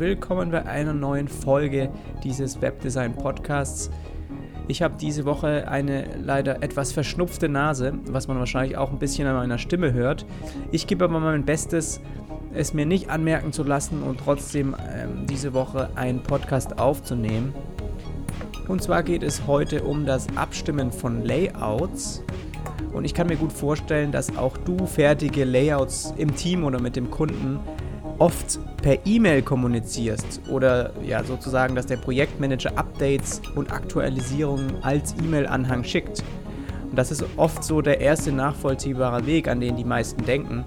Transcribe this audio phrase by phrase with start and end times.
[0.00, 1.90] willkommen bei einer neuen Folge
[2.22, 3.90] dieses Webdesign Podcasts.
[4.68, 9.26] Ich habe diese Woche eine leider etwas verschnupfte Nase, was man wahrscheinlich auch ein bisschen
[9.26, 10.24] an meiner Stimme hört.
[10.70, 12.00] Ich gebe aber mein Bestes,
[12.54, 17.52] es mir nicht anmerken zu lassen und trotzdem ähm, diese Woche einen Podcast aufzunehmen.
[18.68, 22.22] Und zwar geht es heute um das Abstimmen von Layouts.
[22.92, 26.94] Und ich kann mir gut vorstellen, dass auch du fertige Layouts im Team oder mit
[26.94, 27.58] dem Kunden
[28.18, 35.84] oft per E-Mail kommunizierst oder ja sozusagen, dass der Projektmanager Updates und Aktualisierungen als E-Mail-Anhang
[35.84, 36.22] schickt.
[36.90, 40.64] Und das ist oft so der erste nachvollziehbare Weg, an den die meisten denken,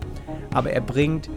[0.54, 1.30] aber er bringt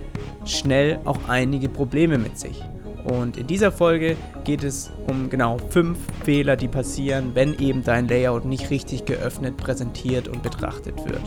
[0.45, 2.63] schnell auch einige Probleme mit sich.
[3.05, 8.09] Und in dieser Folge geht es um genau fünf Fehler, die passieren, wenn eben dein
[8.09, 11.21] Layout nicht richtig geöffnet, präsentiert und betrachtet wird.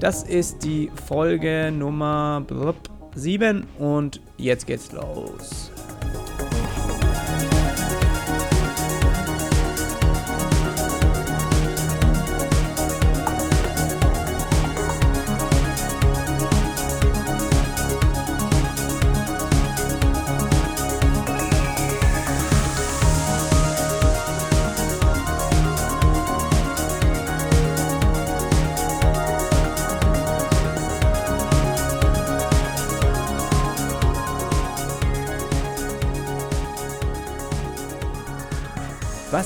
[0.00, 2.42] Das ist die Folge Nummer
[3.18, 5.70] 7 und jetzt geht's los.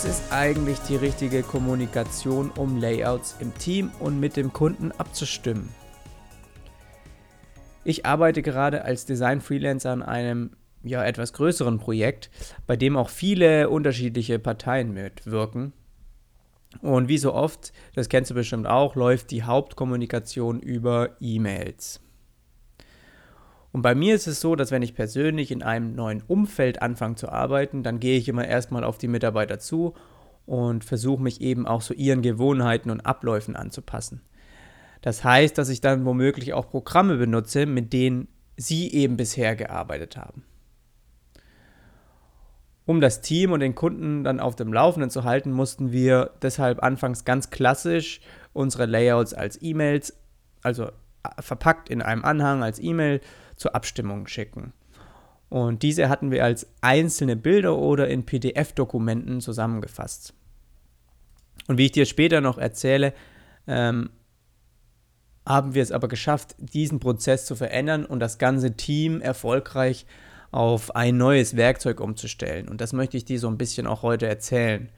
[0.03, 5.69] Was ist eigentlich die richtige Kommunikation, um Layouts im Team und mit dem Kunden abzustimmen?
[7.84, 12.31] Ich arbeite gerade als Design-Freelancer an einem ja, etwas größeren Projekt,
[12.67, 15.72] bei dem auch viele unterschiedliche Parteien mitwirken.
[16.81, 22.00] Und wie so oft, das kennst du bestimmt auch, läuft die Hauptkommunikation über E-Mails.
[23.73, 27.15] Und bei mir ist es so, dass wenn ich persönlich in einem neuen Umfeld anfange
[27.15, 29.94] zu arbeiten, dann gehe ich immer erstmal auf die Mitarbeiter zu
[30.44, 34.21] und versuche mich eben auch so ihren Gewohnheiten und Abläufen anzupassen.
[35.00, 40.16] Das heißt, dass ich dann womöglich auch Programme benutze, mit denen sie eben bisher gearbeitet
[40.16, 40.44] haben.
[42.84, 46.83] Um das Team und den Kunden dann auf dem Laufenden zu halten, mussten wir deshalb
[46.83, 48.21] anfangs ganz klassisch
[48.53, 50.15] unsere Layouts als E-Mails,
[50.62, 50.91] also
[51.41, 53.21] verpackt in einem Anhang als E-Mail
[53.57, 54.73] zur Abstimmung schicken.
[55.49, 60.33] Und diese hatten wir als einzelne Bilder oder in PDF-Dokumenten zusammengefasst.
[61.69, 63.13] Und wie ich dir später noch erzähle,
[63.67, 64.11] ähm,
[65.47, 70.07] haben wir es aber geschafft, diesen Prozess zu verändern und das ganze Team erfolgreich
[70.53, 72.69] auf ein neues Werkzeug umzustellen.
[72.69, 74.89] Und das möchte ich dir so ein bisschen auch heute erzählen.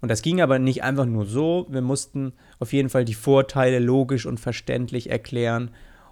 [0.00, 1.66] Und das ging aber nicht einfach nur so.
[1.68, 5.70] Wir mussten auf jeden Fall die Vorteile logisch und verständlich erklären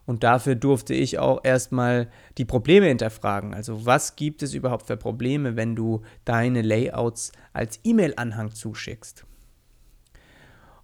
[0.09, 2.09] und dafür durfte ich auch erstmal
[2.39, 3.53] die Probleme hinterfragen.
[3.53, 9.27] Also was gibt es überhaupt für Probleme, wenn du deine Layouts als E-Mail-Anhang zuschickst?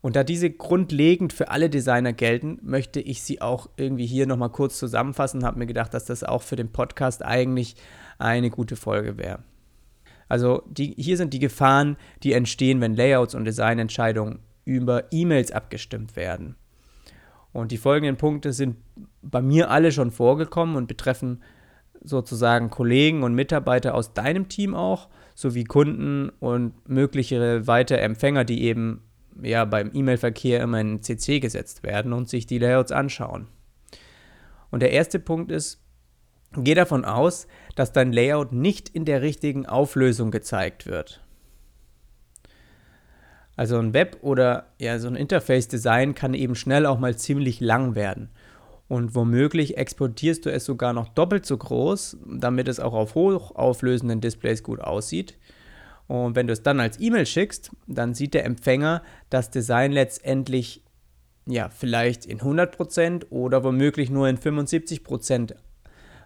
[0.02, 4.50] Und da diese grundlegend für alle Designer gelten, möchte ich sie auch irgendwie hier nochmal
[4.50, 7.76] kurz zusammenfassen und habe mir gedacht, dass das auch für den Podcast eigentlich
[8.18, 9.38] eine gute Folge wäre.
[10.28, 16.14] Also die, hier sind die Gefahren, die entstehen, wenn Layouts und Designentscheidungen über E-Mails abgestimmt
[16.14, 16.56] werden.
[17.54, 18.76] Und die folgenden Punkte sind
[19.22, 21.40] bei mir alle schon vorgekommen und betreffen
[22.02, 28.64] sozusagen Kollegen und Mitarbeiter aus deinem Team auch, sowie Kunden und mögliche weitere Empfänger, die
[28.64, 29.02] eben
[29.40, 33.46] ja beim E-Mail-Verkehr immer in CC gesetzt werden und sich die Layouts anschauen.
[34.72, 35.80] Und der erste Punkt ist,
[36.56, 41.23] geh davon aus, dass dein Layout nicht in der richtigen Auflösung gezeigt wird.
[43.56, 47.94] Also ein Web oder ja, so ein Interface-Design kann eben schnell auch mal ziemlich lang
[47.94, 48.30] werden.
[48.88, 54.20] Und womöglich exportierst du es sogar noch doppelt so groß, damit es auch auf hochauflösenden
[54.20, 55.38] Displays gut aussieht.
[56.06, 60.82] Und wenn du es dann als E-Mail schickst, dann sieht der Empfänger das Design letztendlich
[61.46, 65.54] ja, vielleicht in 100% oder womöglich nur in 75%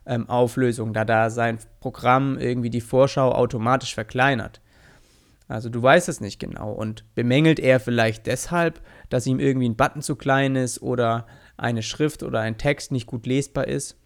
[0.07, 4.61] ähm, Auflösung, da da sein Programm irgendwie die Vorschau automatisch verkleinert.
[5.49, 9.77] Also du weißt es nicht genau und bemängelt er vielleicht deshalb, dass ihm irgendwie ein
[9.77, 13.97] Button zu klein ist oder eine Schrift oder ein Text nicht gut lesbar ist.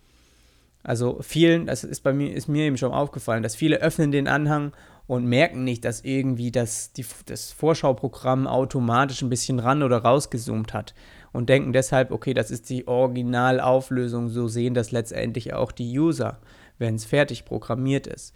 [0.84, 4.28] Also vielen, das ist bei mir, ist mir eben schon aufgefallen, dass viele öffnen den
[4.28, 4.72] Anhang
[5.06, 10.72] und merken nicht, dass irgendwie das, die, das Vorschauprogramm automatisch ein bisschen ran oder rausgezoomt
[10.72, 10.94] hat
[11.32, 16.38] und denken deshalb, okay, das ist die Originalauflösung, so sehen das letztendlich auch die User,
[16.78, 18.34] wenn es fertig programmiert ist.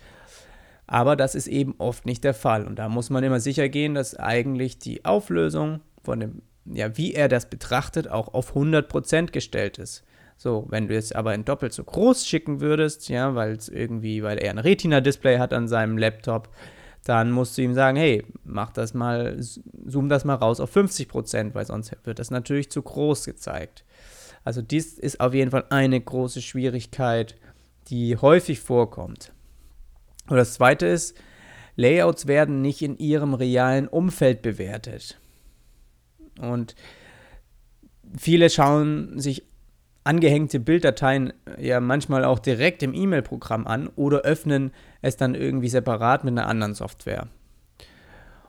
[0.87, 2.65] Aber das ist eben oft nicht der Fall.
[2.65, 7.15] Und da muss man immer sicher gehen, dass eigentlich die Auflösung von dem, ja, wie
[7.15, 10.05] er das betrachtet, auch auf 100% gestellt ist.
[10.37, 14.23] So, wenn du es aber in doppelt so groß schicken würdest, ja, weil es irgendwie,
[14.23, 16.50] weil er ein Retina-Display hat an seinem Laptop,
[17.05, 21.09] dann musst du ihm sagen, hey, mach das mal, zoom das mal raus auf 50
[21.09, 23.85] Prozent, weil sonst wird das natürlich zu groß gezeigt.
[24.44, 27.37] Also dies ist auf jeden Fall eine große Schwierigkeit,
[27.88, 29.33] die häufig vorkommt.
[30.28, 31.17] Und das zweite ist,
[31.76, 35.19] Layouts werden nicht in ihrem realen Umfeld bewertet.
[36.40, 36.75] Und
[38.17, 39.44] viele schauen sich
[40.05, 46.25] angehängte Bilddateien ja manchmal auch direkt im E-Mail-Programm an oder öffnen es dann irgendwie separat
[46.25, 47.26] mit einer anderen Software.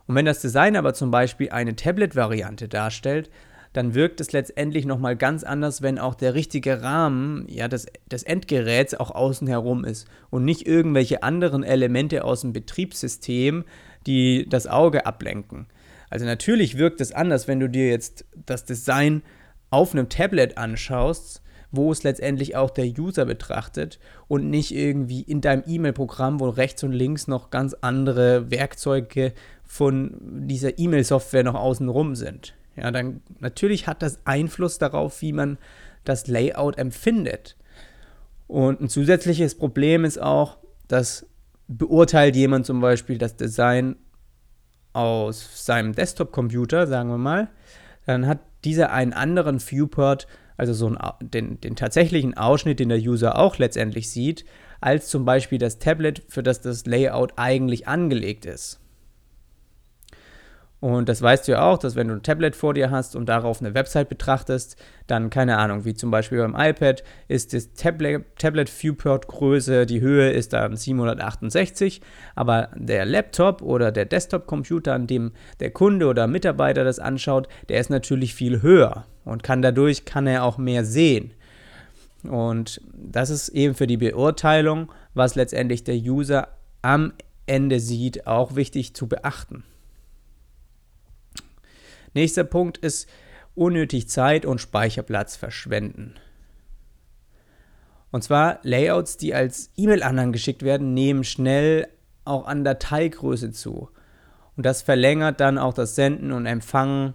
[0.05, 3.29] Und wenn das Design aber zum Beispiel eine Tablet-Variante darstellt,
[3.77, 8.23] dann wirkt es letztendlich nochmal ganz anders, wenn auch der richtige Rahmen ja, des, des
[8.23, 13.65] Endgeräts auch außen herum ist und nicht irgendwelche anderen Elemente aus dem Betriebssystem,
[14.07, 15.67] die das Auge ablenken.
[16.09, 19.21] Also natürlich wirkt es anders, wenn du dir jetzt das Design
[19.69, 25.39] auf einem Tablet anschaust, wo es letztendlich auch der User betrachtet und nicht irgendwie in
[25.39, 29.33] deinem E-Mail-Programm, wo rechts und links noch ganz andere Werkzeuge
[29.65, 32.55] von dieser E-Mail-Software noch außenrum sind.
[32.77, 35.57] Ja, dann natürlich hat das Einfluss darauf, wie man
[36.05, 37.57] das Layout empfindet.
[38.47, 40.57] Und ein zusätzliches Problem ist auch,
[40.87, 41.25] dass
[41.67, 43.97] beurteilt jemand zum Beispiel das Design
[44.93, 47.49] aus seinem Desktop-Computer, sagen wir mal,
[48.05, 52.99] dann hat dieser einen anderen Viewport, also so einen, den, den tatsächlichen Ausschnitt, den der
[52.99, 54.45] User auch letztendlich sieht,
[54.79, 58.79] als zum Beispiel das Tablet, für das das Layout eigentlich angelegt ist.
[60.79, 63.27] Und das weißt du ja auch, dass wenn du ein Tablet vor dir hast und
[63.27, 64.75] darauf eine Website betrachtest,
[65.07, 70.01] dann keine Ahnung, wie zum Beispiel beim iPad ist das Tablet, Tablet Viewport Größe, die
[70.01, 72.01] Höhe ist dann 768,
[72.35, 77.79] aber der Laptop oder der Desktop-Computer, an dem der Kunde oder Mitarbeiter das anschaut, der
[77.79, 81.31] ist natürlich viel höher und kann dadurch kann er auch mehr sehen.
[82.23, 86.49] Und das ist eben für die Beurteilung, was letztendlich der User
[86.83, 87.13] am
[87.47, 89.63] Ende sieht, auch wichtig zu beachten.
[92.13, 93.09] Nächster Punkt ist
[93.55, 96.15] unnötig Zeit und Speicherplatz verschwenden.
[98.11, 101.87] Und zwar Layouts, die als E-Mail-Anhang geschickt werden, nehmen schnell
[102.23, 103.89] auch an Dateigröße zu.
[104.55, 107.13] Und das verlängert dann auch das Senden und Empfangen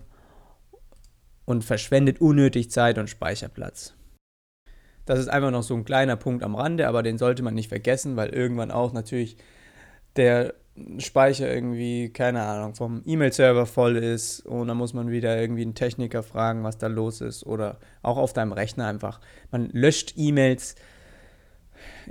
[1.45, 3.95] und verschwendet unnötig Zeit und Speicherplatz.
[5.07, 7.69] Das ist einfach noch so ein kleiner Punkt am Rande, aber den sollte man nicht
[7.69, 9.37] vergessen, weil irgendwann auch natürlich
[10.17, 10.55] der
[10.99, 15.75] Speicher irgendwie, keine Ahnung, vom E-Mail-Server voll ist und dann muss man wieder irgendwie einen
[15.75, 19.21] Techniker fragen, was da los ist oder auch auf deinem Rechner einfach.
[19.51, 20.77] Man löscht E-Mails,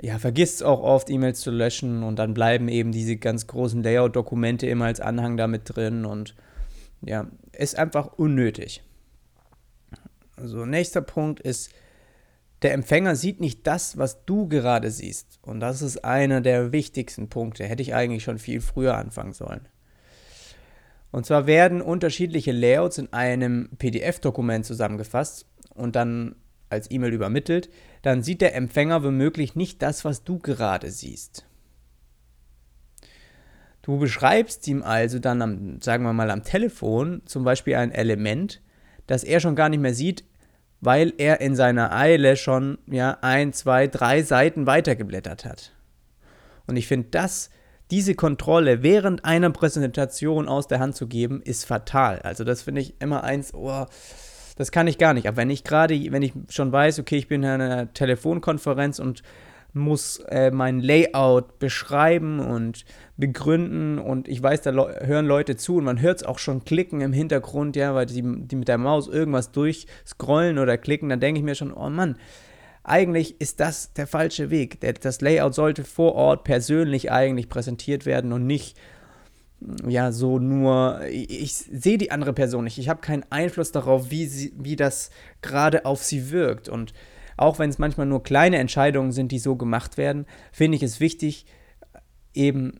[0.00, 4.68] ja, vergisst auch oft E-Mails zu löschen und dann bleiben eben diese ganz großen Layout-Dokumente
[4.68, 6.36] immer als Anhang damit drin und
[7.00, 8.82] ja, ist einfach unnötig.
[10.36, 11.70] Also nächster Punkt ist,
[12.62, 15.38] der Empfänger sieht nicht das, was du gerade siehst.
[15.42, 17.64] Und das ist einer der wichtigsten Punkte.
[17.64, 19.68] Hätte ich eigentlich schon viel früher anfangen sollen.
[21.10, 26.36] Und zwar werden unterschiedliche Layouts in einem PDF-Dokument zusammengefasst und dann
[26.70, 27.68] als E-Mail übermittelt.
[28.00, 31.44] Dann sieht der Empfänger womöglich nicht das, was du gerade siehst.
[33.82, 38.62] Du beschreibst ihm also dann, am, sagen wir mal, am Telefon zum Beispiel ein Element,
[39.08, 40.24] das er schon gar nicht mehr sieht,
[40.82, 45.72] weil er in seiner Eile schon ja ein, zwei, drei Seiten weitergeblättert hat.
[46.66, 47.50] Und ich finde, das,
[47.92, 52.18] diese Kontrolle während einer Präsentation aus der Hand zu geben, ist fatal.
[52.22, 53.86] Also das finde ich immer eins, oh,
[54.56, 55.28] das kann ich gar nicht.
[55.28, 59.22] Aber wenn ich gerade, wenn ich schon weiß, okay, ich bin in einer Telefonkonferenz und
[59.74, 62.84] muss äh, mein Layout beschreiben und
[63.16, 66.64] begründen und ich weiß, da le hören Leute zu und man hört es auch schon
[66.64, 71.20] klicken im Hintergrund, ja, weil die, die mit der Maus irgendwas durchscrollen oder klicken, dann
[71.20, 72.16] denke ich mir schon, oh Mann,
[72.84, 74.80] eigentlich ist das der falsche Weg.
[75.00, 78.76] Das Layout sollte vor Ort persönlich eigentlich präsentiert werden und nicht
[79.86, 82.78] ja, so nur, ich, ich sehe die andere Person nicht.
[82.78, 85.10] Ich habe keinen Einfluss darauf, wie, sie, wie das
[85.40, 86.68] gerade auf sie wirkt.
[86.68, 86.92] Und
[87.42, 91.00] auch wenn es manchmal nur kleine Entscheidungen sind, die so gemacht werden, finde ich es
[91.00, 91.46] wichtig,
[92.34, 92.78] eben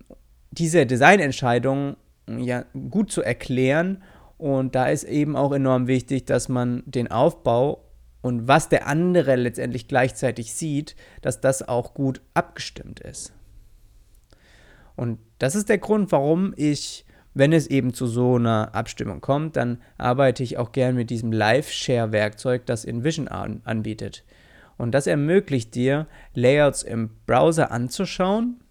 [0.51, 4.03] diese Designentscheidungen ja gut zu erklären.
[4.39, 7.85] Und da ist eben auch enorm wichtig, dass man den Aufbau
[8.23, 13.33] und was der andere letztendlich gleichzeitig sieht, dass das auch gut abgestimmt ist.
[14.95, 17.05] Und das ist der Grund, warum ich,
[17.35, 21.33] wenn es eben zu so einer Abstimmung kommt, dann arbeite ich auch gern mit diesem
[21.33, 24.25] Live-Share-Werkzeug, das InVision an anbietet.
[24.83, 28.65] Und das ermöglicht dir, Layouts im Browser anzuschauen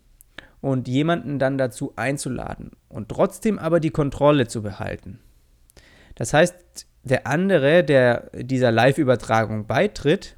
[0.59, 5.21] und jemanden dann dazu einzuladen und trotzdem aber die Kontrolle zu behalten.
[6.15, 10.35] Das heißt, der andere, der dieser Live-Übertragung beitritt,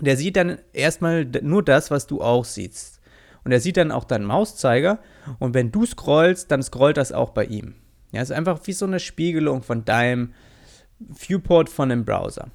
[0.00, 3.02] Der sieht dann erstmal nur das, was du auch siehst.
[3.44, 5.00] Und er sieht dann auch deinen Mauszeiger.
[5.38, 7.74] Und wenn du scrollst, dann scrollt das auch bei ihm.
[8.10, 10.32] Ja, ist einfach wie so eine Spiegelung von deinem
[10.98, 12.48] Viewport von dem Browser.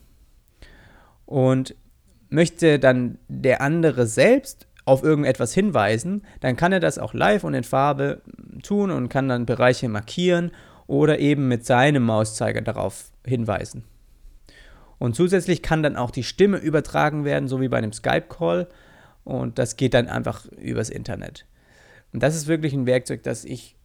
[1.28, 1.76] Und
[2.30, 7.54] möchte dann der andere selbst auf irgendetwas hinweisen, dann kann er das auch live und
[7.54, 8.22] in Farbe
[8.64, 10.52] tun und kann dann Bereiche markieren
[10.88, 13.84] oder eben mit seinem Mauszeiger darauf hinweisen.
[15.00, 18.68] Und zusätzlich kann dann auch die Stimme übertragen werden, so wie bei einem Skype-Call.
[19.24, 21.46] Und das geht dann einfach übers Internet.
[22.14, 23.76] Und das ist wirklich ein Werkzeug, das ich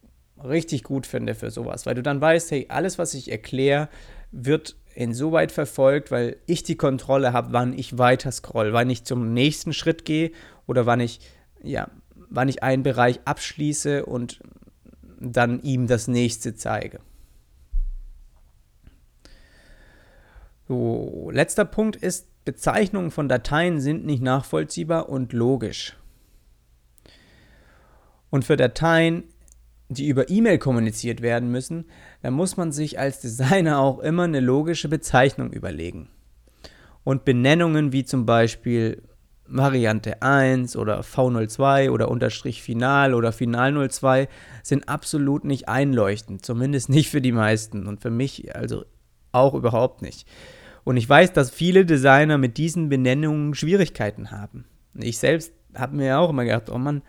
[0.43, 3.89] richtig gut finde für sowas, weil du dann weißt, hey, alles, was ich erkläre,
[4.31, 9.33] wird insoweit verfolgt, weil ich die Kontrolle habe, wann ich weiter scroll, wann ich zum
[9.33, 10.33] nächsten Schritt gehe
[10.67, 11.21] oder wann ich,
[11.63, 14.41] ja, wann ich einen Bereich abschließe und
[15.21, 17.01] dann ihm das nächste zeige.
[20.69, 25.97] So, letzter Punkt ist, Bezeichnungen von Dateien sind nicht nachvollziehbar und logisch.
[28.31, 29.25] Und für Dateien
[29.95, 31.87] die über E-Mail kommuniziert werden müssen,
[32.23, 36.09] dann muss man sich als Designer auch immer eine logische Bezeichnung überlegen.
[37.05, 39.02] Und Benennungen wie zum Beispiel
[39.47, 44.29] Variante 1 oder V02 oder Unterstrich Final oder Final 02
[44.62, 48.85] sind absolut nicht einleuchtend, zumindest nicht für die meisten und für mich also
[49.33, 50.26] auch überhaupt nicht.
[50.85, 54.64] Und ich weiß, dass viele Designer mit diesen Benennungen Schwierigkeiten haben.
[54.95, 57.02] Ich selbst habe mir auch immer gedacht, oh Mann,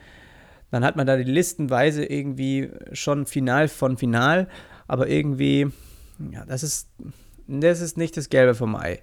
[0.72, 4.48] dann hat man da die Listenweise irgendwie schon final von final,
[4.94, 5.72] aber irgendwie,
[6.32, 6.88] ja, das ist,
[7.48, 9.02] das ist nicht das Gelbe vom Ei.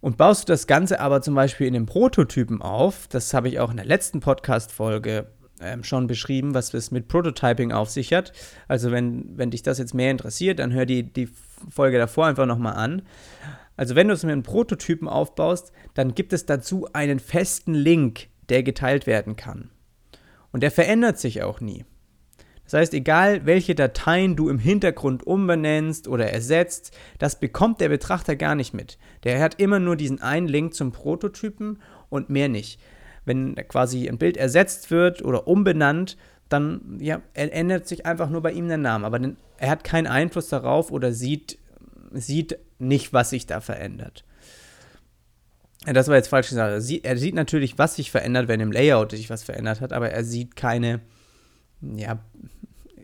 [0.00, 3.60] Und baust du das Ganze aber zum Beispiel in den Prototypen auf, das habe ich
[3.60, 5.28] auch in der letzten Podcast-Folge
[5.60, 8.32] ähm, schon beschrieben, was es mit Prototyping auf sich hat.
[8.66, 11.28] Also wenn, wenn dich das jetzt mehr interessiert, dann hör die, die
[11.70, 13.02] Folge davor einfach nochmal an.
[13.76, 18.26] Also wenn du es mit einem Prototypen aufbaust, dann gibt es dazu einen festen Link,
[18.48, 19.70] der geteilt werden kann.
[20.50, 21.84] Und der verändert sich auch nie.
[22.64, 28.36] Das heißt, egal welche Dateien du im Hintergrund umbenennst oder ersetzt, das bekommt der Betrachter
[28.36, 28.98] gar nicht mit.
[29.24, 32.80] Der hat immer nur diesen einen Link zum Prototypen und mehr nicht.
[33.24, 36.16] Wenn quasi ein Bild ersetzt wird oder umbenannt,
[36.48, 39.06] dann ja, ändert sich einfach nur bei ihm der Name.
[39.06, 39.20] Aber
[39.58, 41.58] er hat keinen Einfluss darauf oder sieht,
[42.12, 44.24] sieht nicht, was sich da verändert.
[45.84, 46.70] Das war jetzt falsch gesagt.
[46.70, 49.92] Er sieht, er sieht natürlich, was sich verändert, wenn im Layout sich was verändert hat,
[49.92, 51.00] aber er sieht keine,
[51.82, 52.18] ja,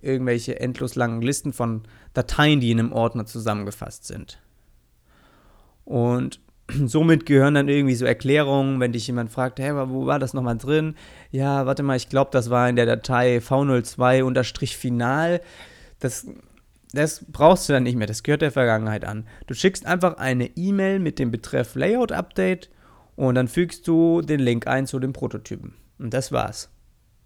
[0.00, 1.82] irgendwelche endlos langen Listen von
[2.14, 4.40] Dateien, die in einem Ordner zusammengefasst sind.
[5.84, 6.40] Und
[6.84, 10.58] somit gehören dann irgendwie so Erklärungen, wenn dich jemand fragt, hey, wo war das nochmal
[10.58, 10.94] drin?
[11.30, 15.40] Ja, warte mal, ich glaube, das war in der Datei V02-Final.
[15.98, 16.26] Das,
[16.92, 19.26] das brauchst du dann nicht mehr, das gehört der Vergangenheit an.
[19.46, 22.70] Du schickst einfach eine E-Mail mit dem Betreff Layout Update
[23.16, 25.74] und dann fügst du den Link ein zu dem Prototypen.
[25.98, 26.70] Und das war's.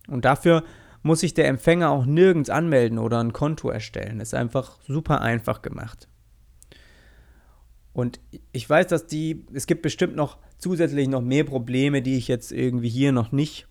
[0.09, 0.65] Und dafür
[1.03, 4.21] muss sich der Empfänger auch nirgends anmelden oder ein Konto erstellen.
[4.21, 6.09] Ist einfach super einfach gemacht.
[7.93, 8.21] Und
[8.53, 12.53] ich weiß, dass die, es gibt bestimmt noch zusätzlich noch mehr Probleme, die ich jetzt
[12.53, 13.67] irgendwie hier noch nicht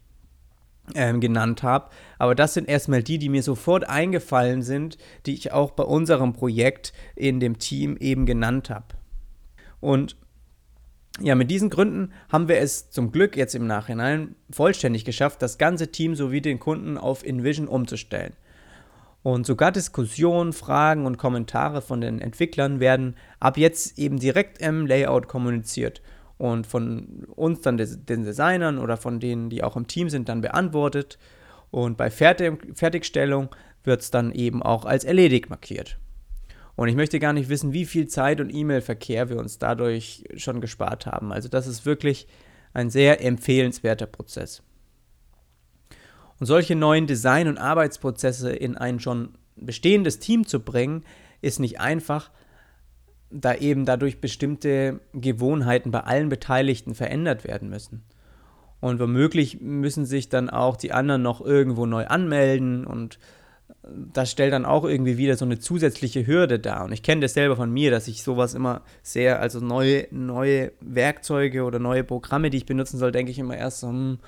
[0.94, 1.90] ähm, genannt habe.
[2.20, 6.34] Aber das sind erstmal die, die mir sofort eingefallen sind, die ich auch bei unserem
[6.34, 8.96] Projekt in dem Team eben genannt habe.
[9.80, 10.18] Und
[11.20, 15.58] ja, mit diesen Gründen haben wir es zum Glück jetzt im Nachhinein vollständig geschafft, das
[15.58, 18.34] ganze Team sowie den Kunden auf InVision umzustellen.
[19.24, 24.88] Und sogar Diskussionen, Fragen und Kommentare von den Entwicklern werden ab jetzt eben direkt im
[24.88, 26.02] Layout kommuniziert
[26.40, 30.42] und von uns dann den Designern oder von denen, die auch im Team sind, dann
[30.42, 31.20] beantwortet.
[31.70, 33.50] Und bei Fertigstellung
[33.84, 36.00] wird es dann eben auch als erledigt markiert.
[36.76, 40.62] Und ich möchte gar nicht wissen, wie viel Zeit und E-Mail-Verkehr wir uns dadurch schon
[40.62, 41.32] gespart haben.
[41.32, 42.28] Also das ist wirklich
[42.74, 44.64] ein sehr empfehlenswerter Prozess.
[46.40, 51.04] Und solche neuen Design- und Arbeitsprozesse in ein schon bestehendes Team zu bringen,
[51.42, 52.32] ist nicht einfach,
[53.30, 58.04] da eben dadurch bestimmte Gewohnheiten bei allen Beteiligten verändert werden müssen.
[58.80, 63.20] Und womöglich müssen sich dann auch die anderen noch irgendwo neu anmelden und
[63.84, 66.86] das stellt dann auch irgendwie wieder so eine zusätzliche Hürde dar.
[66.86, 70.72] Und ich kenne das selber von mir, dass ich sowas immer sehr, also neue, neue
[70.82, 74.20] Werkzeuge oder neue Programme, die ich benutzen soll, denke ich immer erst so, hm,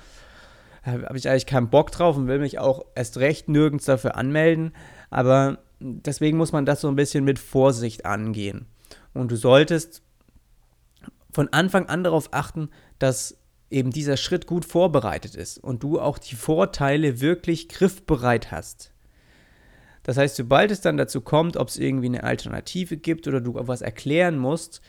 [0.82, 4.72] habe ich eigentlich keinen Bock drauf und will mich auch erst recht nirgends dafür anmelden.
[5.08, 8.66] Aber deswegen muss man das so ein bisschen mit Vorsicht angehen.
[9.14, 10.02] Und du solltest
[11.30, 13.38] von Anfang an darauf achten, dass
[13.70, 18.93] eben dieser Schritt gut vorbereitet ist und du auch die Vorteile wirklich griffbereit hast.
[20.04, 23.54] Das heißt, sobald es dann dazu kommt, ob es irgendwie eine Alternative gibt oder du
[23.54, 24.80] was erklären musst,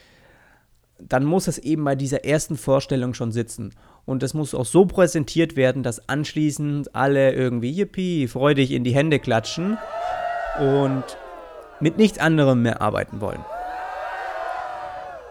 [1.00, 3.74] dann muss es eben bei dieser ersten Vorstellung schon sitzen.
[4.06, 8.94] Und das muss auch so präsentiert werden, dass anschließend alle irgendwie yippie, freudig in die
[8.94, 9.78] Hände klatschen
[10.60, 11.04] und
[11.80, 13.44] mit nichts anderem mehr arbeiten wollen.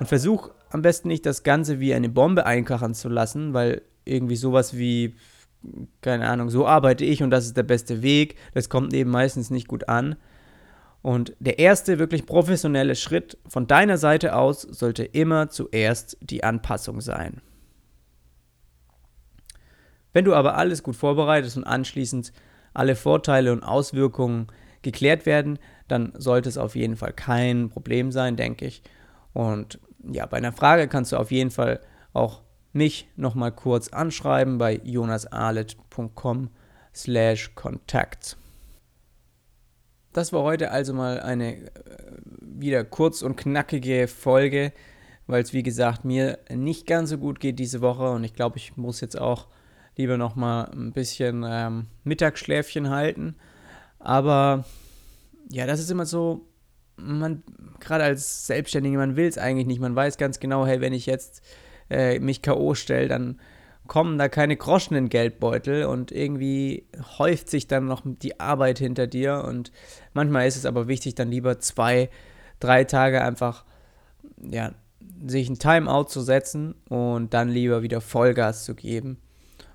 [0.00, 4.36] Und versuch am besten nicht das Ganze wie eine Bombe einkachern zu lassen, weil irgendwie
[4.36, 5.14] sowas wie,
[6.00, 9.50] keine Ahnung, so arbeite ich und das ist der beste Weg, das kommt eben meistens
[9.50, 10.16] nicht gut an.
[11.02, 17.02] Und der erste wirklich professionelle Schritt von deiner Seite aus sollte immer zuerst die Anpassung
[17.02, 17.42] sein.
[20.14, 22.32] Wenn du aber alles gut vorbereitest und anschließend
[22.72, 24.46] alle Vorteile und Auswirkungen
[24.80, 28.82] geklärt werden, dann sollte es auf jeden Fall kein Problem sein, denke ich.
[29.32, 29.80] Und
[30.10, 31.80] ja, bei einer Frage kannst du auf jeden Fall
[32.12, 32.43] auch
[32.74, 36.50] mich nochmal kurz anschreiben bei jonasarlet.com
[36.94, 38.36] slash Kontakt.
[40.12, 41.68] Das war heute also mal eine äh,
[42.40, 44.72] wieder kurz und knackige Folge,
[45.26, 48.58] weil es wie gesagt mir nicht ganz so gut geht diese Woche und ich glaube,
[48.58, 49.48] ich muss jetzt auch
[49.96, 53.36] lieber noch mal ein bisschen ähm, Mittagsschläfchen halten.
[53.98, 54.64] Aber
[55.50, 56.46] ja, das ist immer so,
[56.96, 57.42] man,
[57.80, 59.80] gerade als Selbstständiger, man will es eigentlich nicht.
[59.80, 61.42] Man weiß ganz genau, hey, wenn ich jetzt
[61.90, 62.74] äh, mich K.O.
[62.74, 63.40] stelle, dann
[63.86, 66.86] kommen da keine Groschen in Geldbeutel und irgendwie
[67.18, 69.72] häuft sich dann noch die Arbeit hinter dir und
[70.14, 72.08] manchmal ist es aber wichtig, dann lieber zwei,
[72.60, 73.64] drei Tage einfach,
[74.38, 74.72] ja,
[75.26, 79.18] sich ein Timeout zu setzen und dann lieber wieder Vollgas zu geben.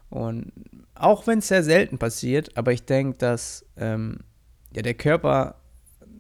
[0.10, 0.52] Und
[0.96, 4.20] auch wenn es sehr selten passiert, aber ich denke, dass ähm,
[4.74, 5.56] ja, der Körper,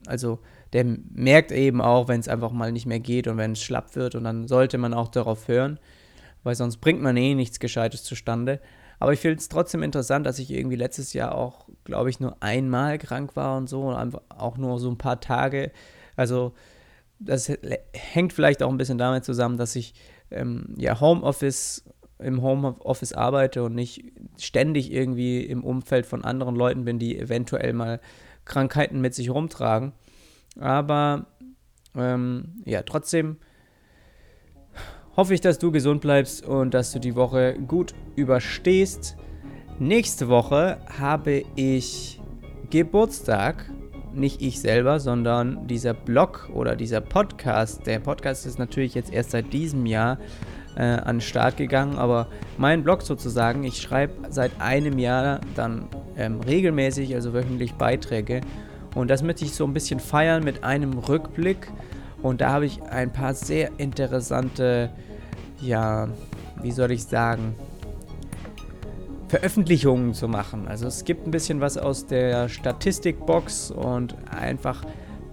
[0.05, 0.39] also
[0.73, 3.95] der merkt eben auch, wenn es einfach mal nicht mehr geht und wenn es schlapp
[3.95, 5.79] wird und dann sollte man auch darauf hören,
[6.43, 8.59] weil sonst bringt man eh nichts Gescheites zustande.
[8.99, 12.41] Aber ich finde es trotzdem interessant, dass ich irgendwie letztes Jahr auch, glaube ich, nur
[12.43, 15.71] einmal krank war und so, und einfach auch nur so ein paar Tage.
[16.15, 16.53] Also
[17.19, 17.51] das
[17.93, 19.93] hängt vielleicht auch ein bisschen damit zusammen, dass ich
[20.31, 21.83] ähm, ja Homeoffice
[22.19, 24.03] im Homeoffice arbeite und nicht
[24.38, 28.01] ständig irgendwie im Umfeld von anderen Leuten bin, die eventuell mal
[28.43, 29.93] Krankheiten mit sich rumtragen.
[30.57, 31.27] Aber
[31.95, 33.38] ähm, ja, trotzdem
[35.15, 39.17] hoffe ich, dass du gesund bleibst und dass du die Woche gut überstehst.
[39.77, 42.21] Nächste Woche habe ich
[42.69, 43.69] Geburtstag.
[44.13, 47.85] Nicht ich selber, sondern dieser Blog oder dieser Podcast.
[47.85, 50.17] Der Podcast ist natürlich jetzt erst seit diesem Jahr
[50.75, 51.97] äh, an den Start gegangen.
[51.97, 58.41] Aber mein Blog sozusagen, ich schreibe seit einem Jahr dann ähm, regelmäßig, also wöchentlich Beiträge.
[58.95, 61.71] Und das möchte ich so ein bisschen feiern mit einem Rückblick.
[62.21, 64.89] Und da habe ich ein paar sehr interessante,
[65.62, 66.10] ja,
[66.62, 67.56] wie soll ich sagen,
[69.30, 70.67] Veröffentlichungen zu machen.
[70.67, 74.84] Also es gibt ein bisschen was aus der Statistikbox und einfach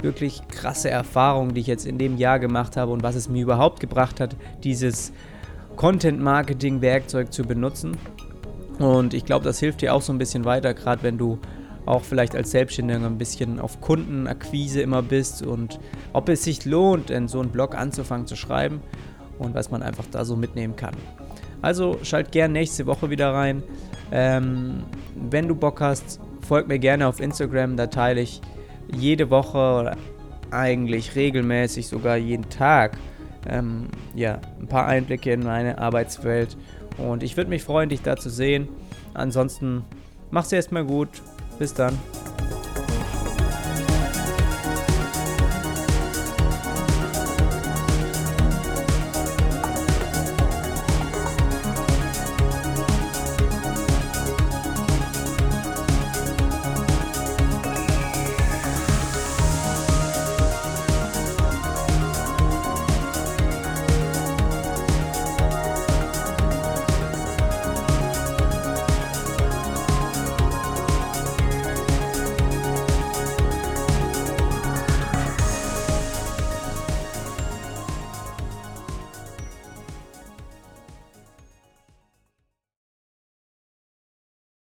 [0.03, 3.43] wirklich krasse Erfahrungen, die ich jetzt in dem Jahr gemacht habe und was es mir
[3.43, 5.13] überhaupt gebracht hat, dieses
[5.77, 7.97] Content-Marketing-Werkzeug zu benutzen.
[8.79, 11.39] Und ich glaube, das hilft dir auch so ein bisschen weiter, gerade wenn du
[11.87, 15.79] auch vielleicht als Selbstständiger ein bisschen auf Kundenakquise immer bist und
[16.13, 18.81] ob es sich lohnt, in so einen Blog anzufangen zu schreiben
[19.39, 20.95] und was man einfach da so mitnehmen kann.
[21.63, 23.63] Also schalt gern nächste Woche wieder rein.
[24.13, 28.41] Ähm, wenn du Bock hast, folg mir gerne auf Instagram, da teile ich
[28.95, 29.97] jede Woche oder
[30.51, 32.97] eigentlich regelmäßig, sogar jeden Tag,
[33.49, 36.57] ähm, ja, ein paar Einblicke in meine Arbeitswelt.
[36.99, 38.69] Und ich würde mich freuen, dich da zu sehen.
[39.15, 39.85] Ansonsten
[40.31, 41.09] mach's erstmal gut.
[41.59, 41.99] Bis dann.